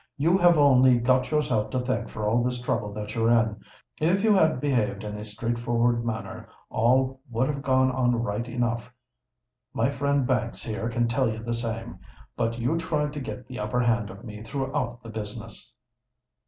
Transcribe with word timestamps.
"You 0.17 0.35
have 0.39 0.57
only 0.57 0.97
got 0.97 1.29
yourself 1.29 1.69
to 1.69 1.79
thank 1.79 2.09
for 2.09 2.27
all 2.27 2.43
this 2.43 2.59
trouble 2.59 2.91
that 2.93 3.13
you're 3.13 3.29
in. 3.29 3.57
If 3.99 4.23
you 4.23 4.33
had 4.33 4.59
behaved 4.59 5.03
in 5.03 5.15
a 5.15 5.23
straightforward 5.23 6.03
manner, 6.03 6.49
all 6.71 7.21
would 7.29 7.47
have 7.49 7.61
gone 7.61 7.91
on 7.91 8.15
right 8.15 8.47
enough. 8.49 8.91
My 9.75 9.91
friend 9.91 10.25
Banks 10.25 10.63
here 10.63 10.89
can 10.89 11.07
tell 11.07 11.29
you 11.29 11.43
the 11.43 11.53
same. 11.53 11.99
But 12.35 12.57
you 12.57 12.79
tried 12.79 13.13
to 13.13 13.19
get 13.19 13.45
the 13.45 13.59
upper 13.59 13.81
hand 13.81 14.09
of 14.09 14.23
me 14.23 14.41
throughout 14.41 15.03
the 15.03 15.09
business." 15.09 15.75